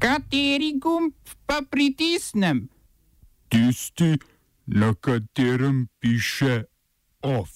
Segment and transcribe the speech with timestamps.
[0.00, 1.12] Kateri gumb
[1.44, 2.68] pa pritisnem?
[3.52, 4.16] Tisti,
[4.66, 6.64] na katerem piše
[7.20, 7.50] OF.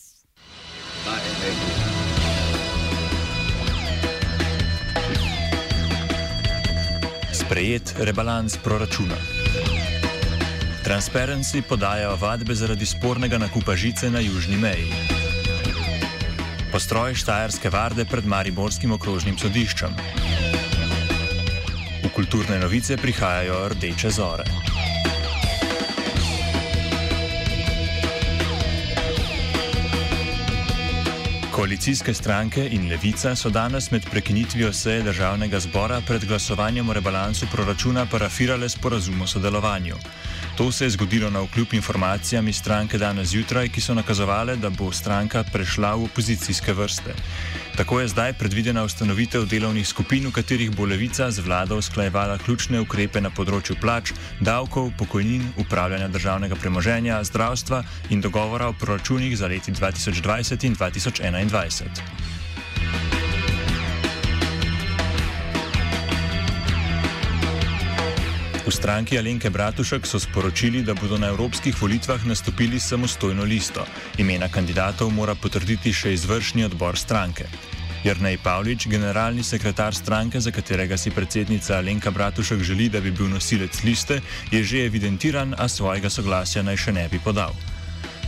[7.33, 9.17] Sprejet rebalans proračuna.
[10.85, 14.93] Transparency podaja vadbe zaradi spornega nakupa žice na južni meji.
[16.73, 19.97] Postroj Štajerske varde pred Mariborskim okrožnim sodiščem.
[22.15, 24.45] Kulturne novice prihajajo rdeče zore.
[31.51, 37.47] Koalicijske stranke in levica so danes med prekinitvijo seje državnega zbora pred glasovanjem o rebalansu
[37.53, 39.97] proračuna parafirale sporazum o sodelovanju.
[40.57, 44.71] To se je zgodilo na vkljub informacijam iz stranke danes zjutraj, ki so nakazovale, da
[44.71, 47.15] bo stranka prešla v opozicijske vrste.
[47.77, 52.81] Tako je zdaj predvidena ustanovitev delovnih skupin, v katerih bo levica z vlado usklajevala ključne
[52.81, 59.51] ukrepe na področju plač, davkov, pokojnin, upravljanja državnega premoženja, zdravstva in dogovora o proračunih za
[59.51, 62.24] leti 2020 in 2021.
[68.65, 73.85] V stranki Alenke Bratušek so sporočili, da bodo na evropskih volitvah nastopili samostojno listo.
[74.19, 77.45] Imena kandidatov mora potrditi še izvršni odbor stranke.
[78.09, 83.29] Jrnej Pavlič, generalni sekretar stranke, za katerega si predsednica Alenka Bratušek želi, da bi bil
[83.29, 87.53] nosilec liste, je že evidentiran, a svojega soglasja naj še ne bi podal.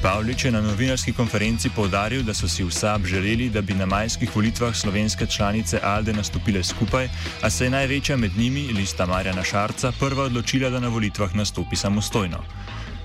[0.06, 3.86] Pavlič je na novinarski konferenci povdaril, da so si v SAB želeli, da bi na
[3.90, 7.08] majskih volitvah slovenske članice ALDE nastopile skupaj,
[7.42, 11.76] a se je največja med njimi, lista Marjana Šarca, prva odločila, da na volitvah nastopi
[11.76, 12.38] samostojno.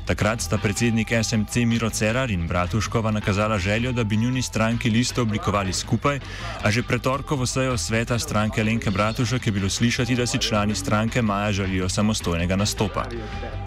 [0.06, 5.22] Takrat sta predsednik SMC Miro Cerar in Bratuškova nakazala željo, da bi njuni stranki listo
[5.22, 6.20] oblikovali skupaj,
[6.64, 11.22] a že pretorkovo sejo sveta stranke Lenke Bratušek je bilo slišati, da si člani stranke
[11.22, 13.06] Maja želijo samostojnega nastopa.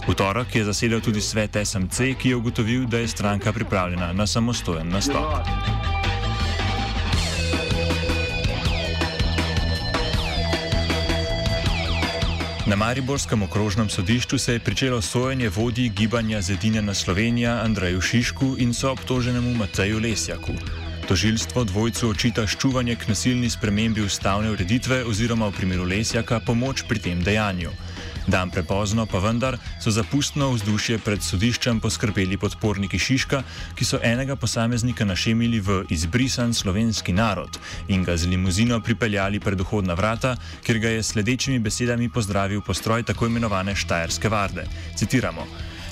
[0.08, 4.26] V torek je zasedel tudi svet SMC, ki je ugotovil, da je stranka pripravljena na
[4.26, 5.73] samostojen nastop.
[12.66, 18.74] Na Mariborskem okrožnem sodišču se je pričelo sojenje vodji gibanja Zedinjena Slovenija Andreju Šišku in
[18.74, 20.52] so obtoženemu Mateju Lesjaku.
[21.08, 26.98] Tožilstvo dvojcu očita ščuvanje k nasilni spremembi ustavne ureditve oziroma v primeru Lesjaka pomoč pri
[26.98, 27.70] tem dejanju.
[28.26, 33.42] Dan prepozno pa vendar so za pustno vzdušje pred sodiščem poskrbeli podporniki Šiška,
[33.76, 37.58] ki so enega posameznika našemili v izbrisan slovenski narod
[37.88, 43.02] in ga z limuzino pripeljali pred vhodna vrata, kjer ga je sledečimi besedami pozdravil postroj
[43.02, 44.64] tako imenovane Štajerske varde.
[44.96, 45.46] Citiramo: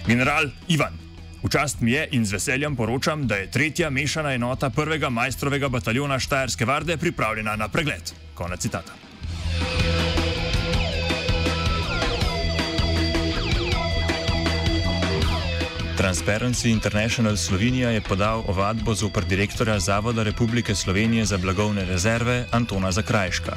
[0.06, 0.96] General Ivan.
[1.42, 5.68] V čast mi je in z veseljem poročam, da je tretja mešana enota prvega majstrovega
[5.68, 8.14] bataljona Štajerske varde pripravljena na pregled.
[8.34, 9.01] Konec citata.
[16.02, 22.92] Transparency International Slovenija je podal ovadbo zoper direktorja Zavoda Republike Slovenije za blagovne rezerve Antona
[22.92, 23.56] Zakrajška.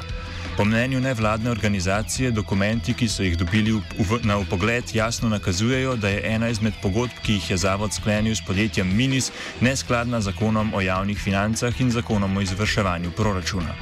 [0.56, 5.96] Po mnenju nevladne organizacije, dokumenti, ki so jih dobili v, v, na upogled, jasno nakazujejo,
[5.96, 10.30] da je ena izmed pogodb, ki jih je zavod sklenil s podjetjem Minis, neskladna z
[10.30, 13.74] zakonom o javnih financah in zakonom o izvrševanju proračuna.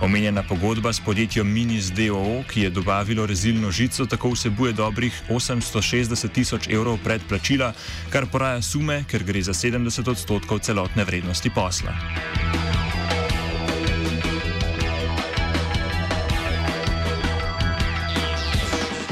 [0.00, 6.32] Omenjena pogodba s podjetjem Minis DOO, ki je dobavilo rezilno žico, tako vsebuje dobrih 860
[6.32, 7.72] tisoč evrov predplačila,
[8.10, 11.92] kar poraja sume, ker gre za 70 odstotkov celotne vrednosti posla.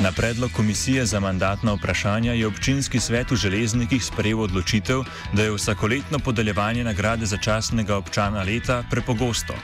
[0.00, 5.52] Na predlog komisije za mandatna vprašanja je občinski svet v železnikih sprejel odločitev, da je
[5.52, 9.54] vsakoletno podeljevanje nagrade za častnega občana leta prepogosto.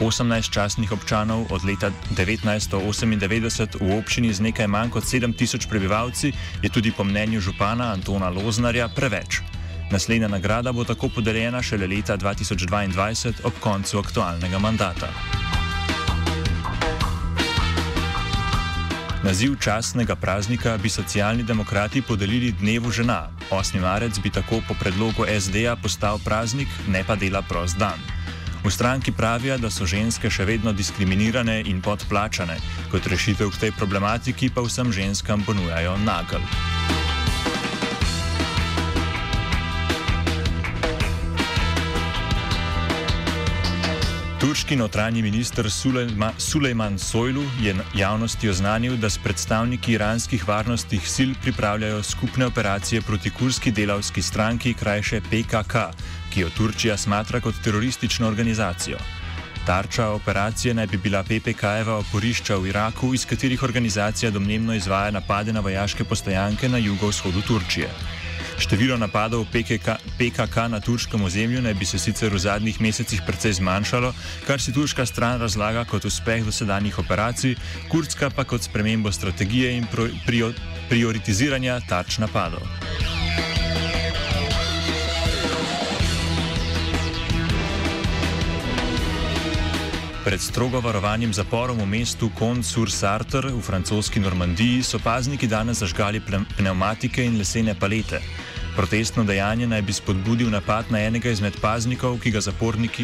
[0.00, 6.32] 18 častnih občanov od leta 1998 v občini z nekaj manj kot 7000 prebivalci
[6.62, 9.40] je tudi po mnenju župana Antona Loznarja preveč.
[9.90, 15.08] Naslednja nagrada bo tako podeljena šele leta 2022 ob koncu aktualnega mandata.
[19.24, 23.30] Naziv častnega praznika bi socialni demokrati podelili dnevu žena.
[23.50, 23.80] 8.
[23.80, 27.96] marec bi tako po predlogu SD-a postal praznik, ne pa dela prost dan.
[28.64, 32.56] V stranki pravijo, da so ženske še vedno diskriminirane in podplačane,
[32.88, 36.40] kot rešitev k tej problematiki pa vsem ženskam ponujajo nagel.
[44.44, 45.66] Turški notranji minister
[46.38, 53.30] Sulejman Sojlu je javnosti oznanil, da s predstavniki iranskih varnostnih sil pripravljajo skupne operacije proti
[53.30, 55.74] kurski delavski stranki, krajše PKK,
[56.32, 58.98] ki jo Turčija smatra kot teroristično organizacijo.
[59.66, 65.52] Tarča operacije naj bi bila PPK-jeva oporišča v Iraku, iz katerih organizacija domnevno izvaja napade
[65.52, 67.88] na vojaške postajanke na jugovzhodu Turčije.
[68.58, 73.58] Število napadov PKK, PKK na turškem ozemlju naj bi se sicer v zadnjih mesecih precej
[73.58, 74.12] zmanjšalo,
[74.46, 77.56] kar si turška stran razlaga kot uspeh dosedanjih operacij,
[77.88, 79.86] kurdska pa kot spremembo strategije in
[80.88, 82.62] prioritiziranja tarč napadov.
[90.24, 96.16] Pred strogo varovanjem zaporom v mestu Kont-sur-Sartre v francoski Normandiji so pazniki danes zažgali
[96.56, 98.22] pneumatike in lesene palete.
[98.72, 102.40] Protestno dejanje naj bi spodbudil napad na enega izmed paznikov, ki ga,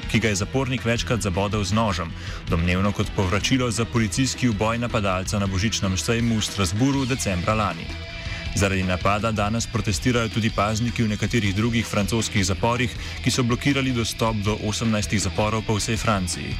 [0.09, 2.09] ki ga je zapornik večkrat zabodel z nožem,
[2.49, 7.85] domnevno kot povračilo za policijski uboj napadalca na božičnem sejmu v Strasburu decembra lani.
[8.57, 12.91] Zaradi napada danes protestirajo tudi pazniki v nekaterih drugih francoskih zaporih,
[13.21, 16.57] ki so blokirali dostop do 18 zaporov po vsej Franciji.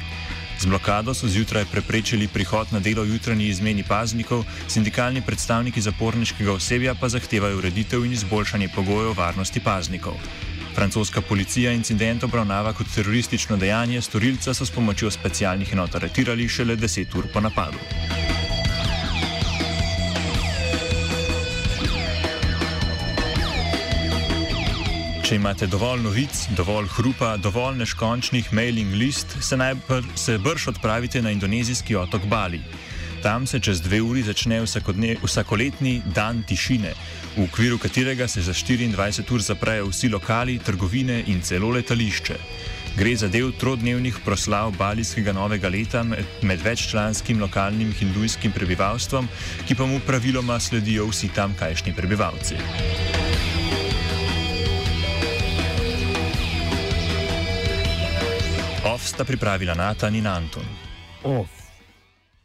[0.61, 6.93] Z blokado so zjutraj preprečili prihod na delo jutranji izmeni paznikov, sindikalni predstavniki zaporniškega osebja
[6.95, 10.13] pa zahtevajo ureditev in izboljšanje pogojev varnosti paznikov.
[10.75, 16.77] Francoska policija incident obravnava kot teroristično dejanje, storilca so s pomočjo specialnih enot aretirali šele
[16.77, 17.77] 10 ur po napadu.
[25.31, 31.21] Če imate dovolj novic, dovolj hrupa, dovolj neškončnih mailing list, se najprej se brž odpravite
[31.23, 32.59] na indonezijski otok Bali.
[33.23, 34.59] Tam se čez dve uri začne
[35.23, 36.91] vsakoletni dan tišine,
[37.37, 42.35] v okviru katerega se za 24 ur zaprejo vsi lokali, trgovine in celo letališče.
[42.99, 49.31] Gre za del trodnevnih proslav balijskega novega leta med veččlanskim lokalnim hindujskim prebivalstvom,
[49.63, 53.30] ki pa mu praviloma sledijo vsi tamkajšnji prebivalci.
[58.83, 60.65] Off sta pripravila Natan in Anton.
[61.21, 61.60] Off.